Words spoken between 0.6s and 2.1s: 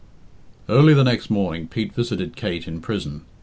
Early the next morning Pete